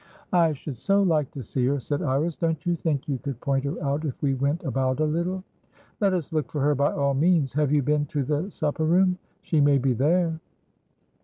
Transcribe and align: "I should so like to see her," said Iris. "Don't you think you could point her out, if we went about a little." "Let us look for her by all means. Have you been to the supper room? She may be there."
"I 0.33 0.53
should 0.53 0.77
so 0.77 1.03
like 1.03 1.29
to 1.29 1.43
see 1.43 1.67
her," 1.67 1.79
said 1.79 2.01
Iris. 2.01 2.35
"Don't 2.35 2.65
you 2.65 2.75
think 2.75 3.07
you 3.07 3.19
could 3.19 3.39
point 3.39 3.65
her 3.65 3.79
out, 3.83 4.03
if 4.03 4.19
we 4.23 4.33
went 4.33 4.63
about 4.63 4.99
a 4.99 5.05
little." 5.05 5.43
"Let 5.99 6.13
us 6.13 6.33
look 6.33 6.51
for 6.51 6.61
her 6.61 6.73
by 6.73 6.91
all 6.91 7.13
means. 7.13 7.53
Have 7.53 7.71
you 7.71 7.83
been 7.83 8.07
to 8.07 8.23
the 8.23 8.49
supper 8.49 8.85
room? 8.85 9.19
She 9.43 9.61
may 9.61 9.77
be 9.77 9.93
there." 9.93 10.39